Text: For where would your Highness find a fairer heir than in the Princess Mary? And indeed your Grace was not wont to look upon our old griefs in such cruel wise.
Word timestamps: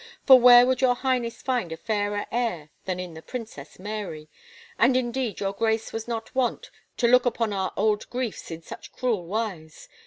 For 0.25 0.39
where 0.39 0.65
would 0.65 0.81
your 0.81 0.95
Highness 0.95 1.43
find 1.43 1.71
a 1.71 1.77
fairer 1.77 2.25
heir 2.31 2.71
than 2.85 2.99
in 2.99 3.13
the 3.13 3.21
Princess 3.21 3.77
Mary? 3.77 4.29
And 4.79 4.97
indeed 4.97 5.39
your 5.39 5.53
Grace 5.53 5.93
was 5.93 6.07
not 6.07 6.33
wont 6.33 6.71
to 6.97 7.07
look 7.07 7.27
upon 7.27 7.53
our 7.53 7.71
old 7.77 8.09
griefs 8.09 8.49
in 8.49 8.63
such 8.63 8.91
cruel 8.93 9.27
wise. 9.27 9.87